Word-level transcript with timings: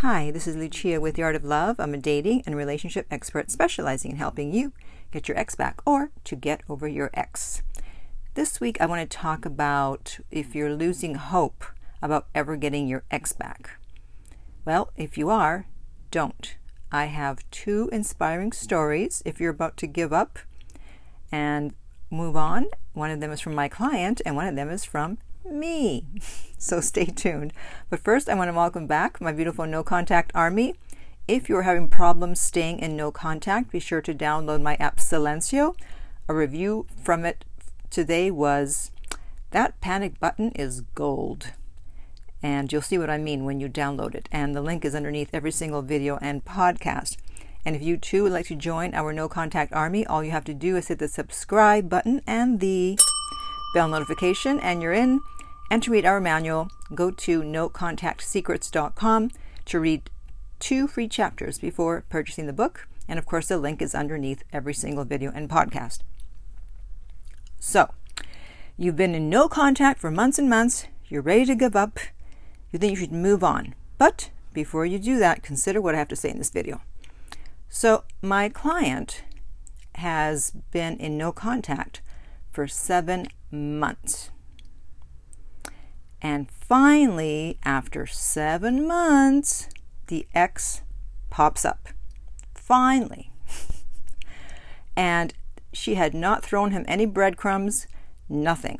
Hi, 0.00 0.30
this 0.30 0.46
is 0.46 0.56
Lucia 0.56 1.00
with 1.00 1.14
The 1.14 1.22
Art 1.22 1.36
of 1.36 1.42
Love. 1.42 1.80
I'm 1.80 1.94
a 1.94 1.96
dating 1.96 2.42
and 2.44 2.54
relationship 2.54 3.06
expert 3.10 3.50
specializing 3.50 4.10
in 4.10 4.16
helping 4.18 4.52
you 4.52 4.74
get 5.10 5.26
your 5.26 5.38
ex 5.38 5.54
back 5.54 5.80
or 5.86 6.10
to 6.24 6.36
get 6.36 6.60
over 6.68 6.86
your 6.86 7.08
ex. 7.14 7.62
This 8.34 8.60
week, 8.60 8.78
I 8.78 8.84
want 8.84 9.00
to 9.10 9.16
talk 9.16 9.46
about 9.46 10.18
if 10.30 10.54
you're 10.54 10.74
losing 10.74 11.14
hope 11.14 11.64
about 12.02 12.26
ever 12.34 12.56
getting 12.56 12.86
your 12.86 13.04
ex 13.10 13.32
back. 13.32 13.78
Well, 14.66 14.92
if 14.98 15.16
you 15.16 15.30
are, 15.30 15.66
don't. 16.10 16.58
I 16.92 17.06
have 17.06 17.50
two 17.50 17.88
inspiring 17.90 18.52
stories 18.52 19.22
if 19.24 19.40
you're 19.40 19.50
about 19.50 19.78
to 19.78 19.86
give 19.86 20.12
up 20.12 20.38
and 21.32 21.72
move 22.10 22.36
on. 22.36 22.66
One 22.92 23.10
of 23.10 23.20
them 23.20 23.32
is 23.32 23.40
from 23.40 23.54
my 23.54 23.68
client, 23.68 24.20
and 24.26 24.36
one 24.36 24.46
of 24.46 24.56
them 24.56 24.68
is 24.68 24.84
from 24.84 25.16
me. 25.52 26.04
So 26.58 26.80
stay 26.80 27.06
tuned. 27.06 27.52
But 27.90 28.00
first, 28.00 28.28
I 28.28 28.34
want 28.34 28.48
to 28.48 28.56
welcome 28.56 28.86
back 28.86 29.20
my 29.20 29.32
beautiful 29.32 29.66
no 29.66 29.82
contact 29.82 30.32
army. 30.34 30.74
If 31.28 31.48
you're 31.48 31.62
having 31.62 31.88
problems 31.88 32.40
staying 32.40 32.78
in 32.78 32.96
no 32.96 33.10
contact, 33.10 33.70
be 33.72 33.80
sure 33.80 34.00
to 34.00 34.14
download 34.14 34.62
my 34.62 34.76
app 34.76 34.98
Silenzio. 34.98 35.74
A 36.28 36.34
review 36.34 36.86
from 37.02 37.24
it 37.24 37.44
today 37.90 38.30
was 38.30 38.90
that 39.50 39.80
panic 39.80 40.18
button 40.20 40.52
is 40.52 40.82
gold. 40.94 41.52
And 42.42 42.72
you'll 42.72 42.82
see 42.82 42.98
what 42.98 43.10
I 43.10 43.18
mean 43.18 43.44
when 43.44 43.60
you 43.60 43.68
download 43.68 44.14
it. 44.14 44.28
And 44.30 44.54
the 44.54 44.62
link 44.62 44.84
is 44.84 44.94
underneath 44.94 45.30
every 45.32 45.50
single 45.50 45.82
video 45.82 46.18
and 46.20 46.44
podcast. 46.44 47.16
And 47.64 47.74
if 47.74 47.82
you 47.82 47.96
too 47.96 48.22
would 48.22 48.32
like 48.32 48.46
to 48.46 48.54
join 48.54 48.94
our 48.94 49.12
no 49.12 49.28
contact 49.28 49.72
army, 49.72 50.06
all 50.06 50.22
you 50.22 50.30
have 50.30 50.44
to 50.44 50.54
do 50.54 50.76
is 50.76 50.88
hit 50.88 51.00
the 51.00 51.08
subscribe 51.08 51.88
button 51.88 52.22
and 52.26 52.60
the 52.60 52.98
bell 53.74 53.88
notification, 53.88 54.60
and 54.60 54.80
you're 54.80 54.92
in. 54.92 55.20
And 55.70 55.82
to 55.82 55.90
read 55.90 56.06
our 56.06 56.20
manual, 56.20 56.70
go 56.94 57.10
to 57.10 57.42
nocontactsecrets.com 57.42 59.30
to 59.64 59.80
read 59.80 60.10
two 60.58 60.86
free 60.86 61.08
chapters 61.08 61.58
before 61.58 62.04
purchasing 62.08 62.46
the 62.46 62.52
book. 62.52 62.86
And 63.08 63.18
of 63.18 63.26
course, 63.26 63.48
the 63.48 63.58
link 63.58 63.82
is 63.82 63.94
underneath 63.94 64.44
every 64.52 64.74
single 64.74 65.04
video 65.04 65.32
and 65.34 65.48
podcast. 65.48 66.00
So, 67.58 67.90
you've 68.76 68.96
been 68.96 69.14
in 69.14 69.28
no 69.28 69.48
contact 69.48 70.00
for 70.00 70.10
months 70.10 70.38
and 70.38 70.48
months, 70.48 70.86
you're 71.08 71.22
ready 71.22 71.44
to 71.46 71.54
give 71.54 71.76
up, 71.76 71.98
you 72.70 72.78
think 72.78 72.90
you 72.90 72.96
should 72.96 73.12
move 73.12 73.42
on. 73.42 73.74
But 73.98 74.30
before 74.52 74.86
you 74.86 74.98
do 74.98 75.18
that, 75.18 75.42
consider 75.42 75.80
what 75.80 75.94
I 75.94 75.98
have 75.98 76.08
to 76.08 76.16
say 76.16 76.30
in 76.30 76.38
this 76.38 76.50
video. 76.50 76.80
So, 77.68 78.04
my 78.22 78.48
client 78.48 79.22
has 79.96 80.52
been 80.70 80.96
in 80.98 81.16
no 81.16 81.32
contact 81.32 82.00
for 82.52 82.66
seven 82.66 83.28
months. 83.50 84.30
And 86.22 86.50
finally, 86.50 87.58
after 87.64 88.06
seven 88.06 88.86
months, 88.86 89.68
the 90.06 90.26
ex 90.34 90.82
pops 91.30 91.64
up. 91.64 91.88
Finally. 92.54 93.30
and 94.96 95.34
she 95.72 95.94
had 95.94 96.14
not 96.14 96.44
thrown 96.44 96.70
him 96.70 96.84
any 96.88 97.06
breadcrumbs, 97.06 97.86
nothing. 98.28 98.78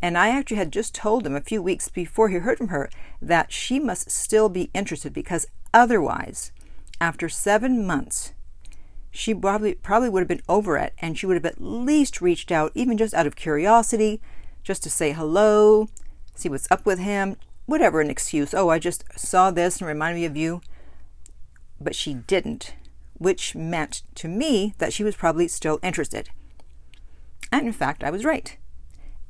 And 0.00 0.16
I 0.16 0.28
actually 0.28 0.58
had 0.58 0.72
just 0.72 0.94
told 0.94 1.26
him 1.26 1.34
a 1.34 1.40
few 1.40 1.60
weeks 1.60 1.88
before 1.88 2.28
he 2.28 2.36
heard 2.36 2.58
from 2.58 2.68
her 2.68 2.88
that 3.20 3.52
she 3.52 3.80
must 3.80 4.10
still 4.10 4.48
be 4.48 4.70
interested 4.72 5.12
because 5.12 5.46
otherwise, 5.74 6.52
after 7.00 7.28
seven 7.28 7.84
months, 7.84 8.32
she 9.10 9.34
probably 9.34 9.74
probably 9.74 10.08
would 10.08 10.20
have 10.20 10.28
been 10.28 10.42
over 10.48 10.76
it 10.76 10.92
and 10.98 11.18
she 11.18 11.26
would 11.26 11.36
have 11.36 11.44
at 11.44 11.60
least 11.60 12.20
reached 12.20 12.52
out, 12.52 12.70
even 12.74 12.96
just 12.96 13.14
out 13.14 13.26
of 13.26 13.34
curiosity, 13.34 14.20
just 14.68 14.82
to 14.82 14.90
say 14.90 15.12
hello, 15.12 15.88
see 16.34 16.50
what's 16.50 16.70
up 16.70 16.84
with 16.84 16.98
him, 16.98 17.36
whatever 17.64 18.02
an 18.02 18.10
excuse. 18.10 18.52
Oh, 18.52 18.68
I 18.68 18.78
just 18.78 19.02
saw 19.18 19.50
this 19.50 19.80
and 19.80 19.88
reminded 19.88 20.20
me 20.20 20.26
of 20.26 20.36
you. 20.36 20.60
But 21.80 21.94
she 21.94 22.12
didn't, 22.12 22.74
which 23.14 23.54
meant 23.54 24.02
to 24.16 24.28
me 24.28 24.74
that 24.76 24.92
she 24.92 25.02
was 25.02 25.16
probably 25.16 25.48
still 25.48 25.80
interested. 25.82 26.28
And 27.50 27.66
in 27.66 27.72
fact, 27.72 28.04
I 28.04 28.10
was 28.10 28.26
right. 28.26 28.58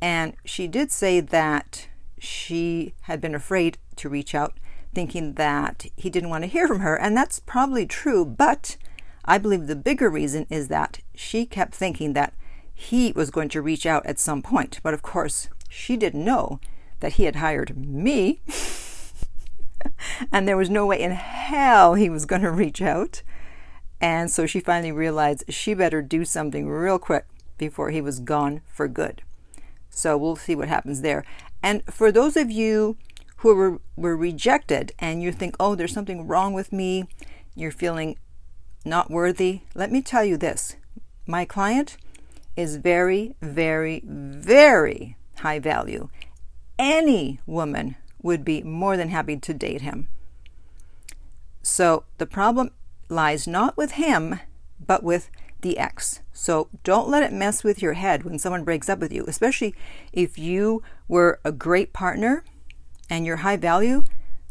And 0.00 0.36
she 0.46 0.66
did 0.66 0.90
say 0.90 1.20
that 1.20 1.88
she 2.18 2.94
had 3.02 3.20
been 3.20 3.34
afraid 3.34 3.76
to 3.96 4.08
reach 4.08 4.34
out, 4.34 4.54
thinking 4.94 5.34
that 5.34 5.84
he 5.96 6.08
didn't 6.08 6.30
want 6.30 6.44
to 6.44 6.48
hear 6.48 6.66
from 6.66 6.80
her. 6.80 6.96
And 6.96 7.14
that's 7.14 7.40
probably 7.40 7.84
true. 7.84 8.24
But 8.24 8.78
I 9.26 9.36
believe 9.36 9.66
the 9.66 9.76
bigger 9.76 10.08
reason 10.08 10.46
is 10.48 10.68
that 10.68 11.00
she 11.14 11.44
kept 11.44 11.74
thinking 11.74 12.14
that 12.14 12.32
he 12.78 13.10
was 13.12 13.30
going 13.30 13.48
to 13.48 13.62
reach 13.62 13.86
out 13.86 14.04
at 14.06 14.20
some 14.20 14.42
point. 14.42 14.80
But 14.82 14.94
of 14.94 15.00
course, 15.00 15.48
she 15.68 15.96
didn't 15.96 16.24
know 16.24 16.60
that 17.00 17.14
he 17.14 17.24
had 17.24 17.36
hired 17.36 17.76
me. 17.76 18.42
and 20.32 20.46
there 20.46 20.58
was 20.58 20.70
no 20.70 20.86
way 20.86 21.00
in 21.00 21.12
hell 21.12 21.94
he 21.94 22.10
was 22.10 22.26
going 22.26 22.42
to 22.42 22.50
reach 22.50 22.82
out. 22.82 23.22
And 23.98 24.30
so 24.30 24.46
she 24.46 24.60
finally 24.60 24.92
realized 24.92 25.44
she 25.48 25.72
better 25.72 26.02
do 26.02 26.26
something 26.26 26.68
real 26.68 26.98
quick 26.98 27.26
before 27.56 27.90
he 27.90 28.02
was 28.02 28.20
gone 28.20 28.60
for 28.66 28.86
good. 28.86 29.22
So 29.88 30.18
we'll 30.18 30.36
see 30.36 30.54
what 30.54 30.68
happens 30.68 31.00
there. 31.00 31.24
And 31.62 31.82
for 31.86 32.12
those 32.12 32.36
of 32.36 32.50
you 32.50 32.98
who 33.38 33.54
were, 33.54 33.80
were 33.96 34.16
rejected 34.16 34.92
and 34.98 35.22
you 35.22 35.32
think, 35.32 35.56
oh, 35.58 35.74
there's 35.74 35.94
something 35.94 36.26
wrong 36.26 36.52
with 36.52 36.72
me, 36.72 37.08
you're 37.54 37.70
feeling 37.70 38.18
not 38.84 39.10
worthy, 39.10 39.62
let 39.74 39.90
me 39.90 40.02
tell 40.02 40.24
you 40.24 40.36
this. 40.36 40.76
My 41.26 41.46
client 41.46 41.96
is 42.56 42.76
very, 42.76 43.34
very, 43.40 44.02
very 44.04 45.16
high 45.36 45.58
value. 45.58 46.08
Any 46.78 47.40
woman 47.46 47.96
would 48.22 48.44
be 48.44 48.62
more 48.62 48.96
than 48.96 49.10
happy 49.10 49.36
to 49.36 49.54
date 49.54 49.82
him. 49.82 50.08
So 51.62 52.04
the 52.18 52.26
problem 52.26 52.70
lies 53.08 53.46
not 53.46 53.76
with 53.76 53.92
him, 53.92 54.40
but 54.84 55.02
with 55.02 55.30
the 55.60 55.78
ex. 55.78 56.20
So 56.32 56.68
don't 56.84 57.08
let 57.08 57.22
it 57.22 57.32
mess 57.32 57.64
with 57.64 57.82
your 57.82 57.94
head 57.94 58.24
when 58.24 58.38
someone 58.38 58.64
breaks 58.64 58.88
up 58.88 58.98
with 58.98 59.12
you, 59.12 59.24
especially 59.26 59.74
if 60.12 60.38
you 60.38 60.82
were 61.08 61.40
a 61.44 61.52
great 61.52 61.92
partner 61.92 62.44
and 63.08 63.24
you're 63.26 63.36
high 63.36 63.56
value. 63.56 64.04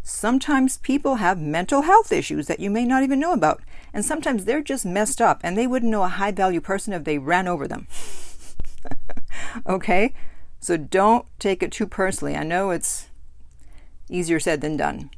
Sometimes 0.08 0.78
people 0.78 1.16
have 1.16 1.42
mental 1.42 1.82
health 1.82 2.12
issues 2.12 2.46
that 2.46 2.60
you 2.60 2.70
may 2.70 2.86
not 2.86 3.02
even 3.02 3.20
know 3.20 3.34
about. 3.34 3.64
And 3.92 4.06
sometimes 4.06 4.46
they're 4.46 4.62
just 4.62 4.86
messed 4.86 5.20
up 5.20 5.42
and 5.44 5.58
they 5.58 5.66
wouldn't 5.66 5.92
know 5.92 6.04
a 6.04 6.08
high 6.08 6.32
value 6.32 6.62
person 6.62 6.94
if 6.94 7.06
they 7.06 7.18
ran 7.18 7.48
over 7.48 7.68
them. 7.68 7.88
okay? 9.68 10.14
So 10.60 10.78
don't 10.78 11.26
take 11.40 11.64
it 11.64 11.72
too 11.72 11.88
personally. 11.88 12.36
I 12.36 12.44
know 12.44 12.70
it's 12.70 13.08
easier 14.08 14.40
said 14.40 14.62
than 14.62 14.78
done. 14.78 15.10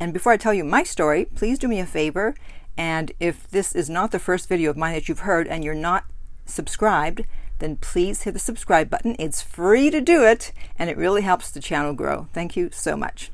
And 0.00 0.14
before 0.14 0.32
I 0.32 0.38
tell 0.38 0.54
you 0.54 0.64
my 0.64 0.82
story, 0.82 1.26
please 1.26 1.58
do 1.58 1.68
me 1.68 1.78
a 1.78 1.84
favor. 1.84 2.34
And 2.78 3.12
if 3.20 3.46
this 3.50 3.74
is 3.74 3.90
not 3.90 4.10
the 4.10 4.18
first 4.18 4.48
video 4.48 4.70
of 4.70 4.78
mine 4.78 4.94
that 4.94 5.06
you've 5.06 5.20
heard 5.20 5.46
and 5.46 5.62
you're 5.62 5.74
not 5.74 6.04
subscribed, 6.46 7.26
then 7.58 7.76
please 7.76 8.22
hit 8.22 8.32
the 8.32 8.40
subscribe 8.40 8.88
button. 8.88 9.16
It's 9.18 9.42
free 9.42 9.90
to 9.90 10.00
do 10.00 10.24
it 10.24 10.52
and 10.78 10.88
it 10.88 10.96
really 10.96 11.22
helps 11.22 11.50
the 11.50 11.60
channel 11.60 11.92
grow. 11.92 12.28
Thank 12.32 12.56
you 12.56 12.70
so 12.72 12.96
much. 12.96 13.30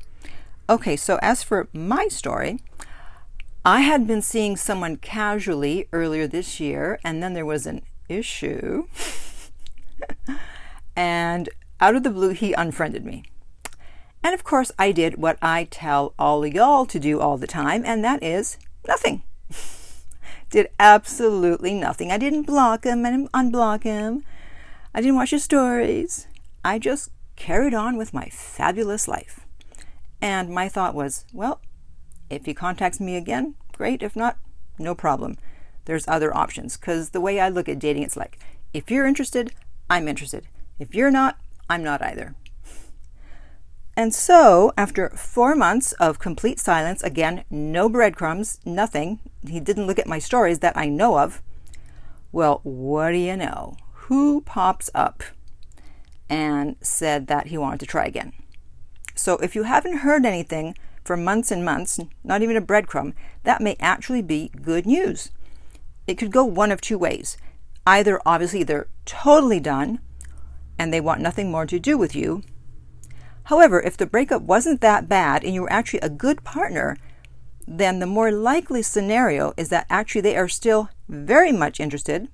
Okay, 0.69 0.95
so 0.95 1.19
as 1.21 1.43
for 1.43 1.67
my 1.73 2.07
story, 2.07 2.59
I 3.65 3.81
had 3.81 4.07
been 4.07 4.21
seeing 4.21 4.55
someone 4.55 4.95
casually 4.95 5.89
earlier 5.91 6.25
this 6.25 6.59
year, 6.59 6.99
and 7.03 7.21
then 7.21 7.33
there 7.33 7.45
was 7.45 7.65
an 7.65 7.81
issue. 8.07 8.87
and 10.95 11.49
out 11.81 11.95
of 11.95 12.03
the 12.03 12.09
blue, 12.09 12.29
he 12.29 12.53
unfriended 12.53 13.03
me. 13.03 13.25
And 14.23 14.33
of 14.33 14.45
course, 14.45 14.71
I 14.79 14.93
did 14.93 15.17
what 15.17 15.37
I 15.41 15.65
tell 15.65 16.13
all 16.17 16.45
of 16.45 16.53
y'all 16.53 16.85
to 16.85 16.99
do 16.99 17.19
all 17.19 17.37
the 17.37 17.45
time, 17.45 17.83
and 17.85 18.01
that 18.05 18.23
is 18.23 18.57
nothing. 18.87 19.23
did 20.49 20.69
absolutely 20.79 21.73
nothing. 21.73 22.09
I 22.09 22.17
didn't 22.17 22.43
block 22.43 22.85
him 22.85 23.05
and 23.05 23.29
unblock 23.33 23.83
him. 23.83 24.23
I 24.93 25.01
didn't 25.01 25.17
watch 25.17 25.31
his 25.31 25.43
stories. 25.43 26.27
I 26.63 26.79
just 26.79 27.09
carried 27.35 27.73
on 27.73 27.97
with 27.97 28.13
my 28.13 28.29
fabulous 28.29 29.09
life. 29.09 29.41
And 30.23 30.47
my 30.47 30.69
thought 30.69 30.95
was, 30.95 31.25
well, 31.33 31.59
if 32.29 32.45
he 32.45 32.53
contacts 32.53 33.01
me 33.01 33.17
again, 33.17 33.55
great. 33.73 34.01
If 34.01 34.15
not, 34.15 34.37
no 34.79 34.95
problem. 34.95 35.37
There's 35.83 36.07
other 36.07 36.33
options. 36.33 36.77
Because 36.77 37.09
the 37.09 37.19
way 37.19 37.41
I 37.41 37.49
look 37.49 37.67
at 37.67 37.77
dating, 37.77 38.03
it's 38.03 38.15
like, 38.15 38.39
if 38.73 38.89
you're 38.89 39.05
interested, 39.05 39.51
I'm 39.89 40.07
interested. 40.07 40.47
If 40.79 40.95
you're 40.95 41.11
not, 41.11 41.39
I'm 41.69 41.83
not 41.83 42.01
either. 42.01 42.35
And 43.97 44.15
so, 44.15 44.71
after 44.77 45.09
four 45.09 45.55
months 45.55 45.91
of 45.93 46.19
complete 46.19 46.57
silence, 46.57 47.03
again, 47.03 47.43
no 47.49 47.89
breadcrumbs, 47.89 48.61
nothing, 48.63 49.19
he 49.45 49.59
didn't 49.59 49.87
look 49.87 49.99
at 49.99 50.07
my 50.07 50.19
stories 50.19 50.59
that 50.59 50.77
I 50.77 50.87
know 50.87 51.19
of. 51.19 51.41
Well, 52.31 52.61
what 52.63 53.11
do 53.11 53.17
you 53.17 53.35
know? 53.35 53.75
Who 54.07 54.39
pops 54.39 54.89
up 54.95 55.21
and 56.29 56.77
said 56.79 57.27
that 57.27 57.47
he 57.47 57.57
wanted 57.57 57.81
to 57.81 57.85
try 57.85 58.05
again? 58.05 58.31
So, 59.15 59.37
if 59.37 59.55
you 59.55 59.63
haven't 59.63 59.99
heard 59.99 60.25
anything 60.25 60.75
for 61.03 61.17
months 61.17 61.51
and 61.51 61.63
months, 61.63 61.99
not 62.23 62.41
even 62.41 62.57
a 62.57 62.61
breadcrumb, 62.61 63.13
that 63.43 63.61
may 63.61 63.75
actually 63.79 64.21
be 64.21 64.51
good 64.61 64.85
news. 64.85 65.31
It 66.07 66.17
could 66.17 66.31
go 66.31 66.43
one 66.43 66.71
of 66.71 66.81
two 66.81 66.97
ways. 66.97 67.37
Either, 67.85 68.21
obviously, 68.25 68.63
they're 68.63 68.87
totally 69.05 69.59
done 69.59 69.99
and 70.79 70.93
they 70.93 71.01
want 71.01 71.21
nothing 71.21 71.51
more 71.51 71.65
to 71.65 71.79
do 71.79 71.97
with 71.97 72.15
you, 72.15 72.43
However, 73.45 73.81
if 73.81 73.97
the 73.97 74.05
breakup 74.05 74.41
wasn't 74.41 74.81
that 74.81 75.09
bad 75.09 75.43
and 75.43 75.53
you 75.53 75.63
were 75.63 75.71
actually 75.71 75.99
a 75.99 76.09
good 76.09 76.43
partner, 76.43 76.97
then 77.67 77.99
the 77.99 78.05
more 78.05 78.31
likely 78.31 78.81
scenario 78.81 79.53
is 79.57 79.69
that 79.69 79.85
actually 79.89 80.21
they 80.21 80.37
are 80.37 80.47
still 80.47 80.89
very 81.09 81.51
much 81.51 81.79
interested, 81.79 82.29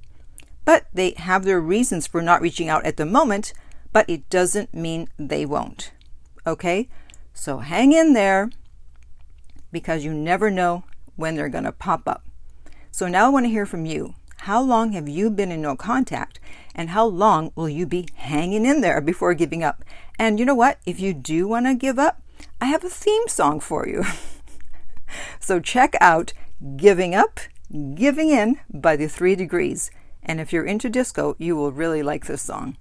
but 0.66 0.86
they 0.94 1.14
have 1.18 1.46
their 1.46 1.60
reasons 1.60 2.06
for 2.06 2.22
not 2.22 2.42
reaching 2.42 2.70
out 2.70 2.86
at 2.86 2.98
the 2.98 3.06
moment, 3.06 3.54
but 3.92 4.10
it 4.10 4.30
doesn't 4.30 4.74
mean 4.74 5.08
they 5.18 5.46
won't. 5.46 5.92
Okay? 6.50 6.90
So 7.34 7.60
hang 7.60 7.94
in 7.94 8.13
there 8.13 8.50
because 9.72 10.04
you 10.04 10.13
never 10.13 10.50
know 10.50 10.84
when 11.16 11.36
they're 11.36 11.48
going 11.48 11.63
to 11.63 11.72
pop 11.72 12.07
up. 12.07 12.25
So 12.92 13.07
now 13.07 13.28
I 13.28 13.30
want 13.30 13.46
to 13.46 13.51
hear 13.51 13.66
from 13.66 13.86
you. 13.86 14.16
How 14.44 14.62
long 14.62 14.94
have 14.94 15.07
you 15.07 15.30
been 15.30 15.51
in 15.51 15.62
no 15.62 15.75
contact? 15.75 16.40
And 16.74 16.90
how 16.90 17.06
long 17.06 17.51
will 17.56 17.69
you 17.69 17.86
be 17.86 18.07
hanging 18.16 18.66
in 18.66 18.81
there 18.81 19.00
before 19.00 19.34
giving 19.34 19.63
up? 19.63 19.84
And 20.18 20.40
you 20.40 20.46
know 20.46 20.56
what? 20.56 20.80
If 20.86 21.00
you 21.00 21.13
do 21.13 21.48
want 21.48 21.66
to 21.68 21.75
give 21.75 22.00
up, 22.00 22.22
I 22.60 22.66
have 22.66 22.84
a 22.84 22.90
theme 22.90 23.28
song 23.28 23.60
for 23.60 23.88
you. 23.88 24.04
so 25.40 25.60
check 25.60 25.95
out 26.02 26.34
Giving 26.78 27.13
Up, 27.13 27.40
Giving 27.95 28.31
In 28.31 28.60
by 28.69 28.95
the 28.95 29.07
Three 29.07 29.36
Degrees. 29.36 29.92
And 30.24 30.42
if 30.42 30.52
you're 30.52 30.66
into 30.66 30.90
disco, 30.90 31.36
you 31.38 31.56
will 31.56 31.72
really 31.72 32.02
like 32.02 32.25
this 32.25 32.42
song. 32.42 32.78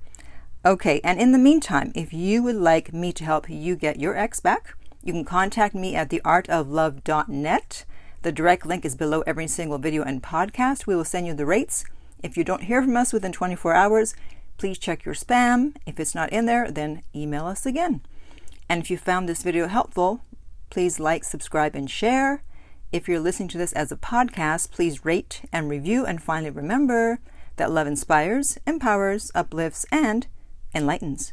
Okay, 0.64 1.00
and 1.04 1.20
in 1.20 1.30
the 1.30 1.38
meantime, 1.38 1.92
if 1.94 2.12
you 2.12 2.42
would 2.42 2.56
like 2.56 2.92
me 2.92 3.12
to 3.12 3.24
help 3.24 3.48
you 3.48 3.76
get 3.76 4.00
your 4.00 4.16
ex 4.16 4.40
back, 4.40 4.74
you 5.04 5.12
can 5.12 5.24
contact 5.24 5.72
me 5.72 5.94
at 5.94 6.10
theartoflove.net. 6.10 7.84
The 8.22 8.32
direct 8.32 8.66
link 8.66 8.84
is 8.84 8.96
below 8.96 9.20
every 9.20 9.46
single 9.46 9.78
video 9.78 10.02
and 10.02 10.20
podcast. 10.20 10.86
We 10.86 10.96
will 10.96 11.04
send 11.04 11.28
you 11.28 11.34
the 11.34 11.46
rates. 11.46 11.84
If 12.24 12.36
you 12.36 12.42
don't 12.42 12.64
hear 12.64 12.82
from 12.82 12.96
us 12.96 13.12
within 13.12 13.30
24 13.30 13.74
hours, 13.74 14.16
please 14.56 14.78
check 14.78 15.04
your 15.04 15.14
spam. 15.14 15.76
If 15.86 16.00
it's 16.00 16.16
not 16.16 16.32
in 16.32 16.46
there, 16.46 16.72
then 16.72 17.02
email 17.14 17.46
us 17.46 17.64
again. 17.64 18.00
And 18.68 18.82
if 18.82 18.90
you 18.90 18.98
found 18.98 19.28
this 19.28 19.44
video 19.44 19.68
helpful, 19.68 20.22
please 20.70 20.98
like, 20.98 21.22
subscribe, 21.22 21.76
and 21.76 21.88
share. 21.88 22.42
If 22.90 23.06
you're 23.06 23.20
listening 23.20 23.48
to 23.50 23.58
this 23.58 23.72
as 23.74 23.92
a 23.92 23.96
podcast, 23.96 24.72
please 24.72 25.04
rate 25.04 25.42
and 25.52 25.68
review. 25.68 26.04
And 26.04 26.20
finally, 26.20 26.50
remember 26.50 27.20
that 27.56 27.70
love 27.70 27.86
inspires, 27.86 28.58
empowers, 28.66 29.30
uplifts, 29.36 29.86
and 29.92 30.26
enlightens. 30.74 31.32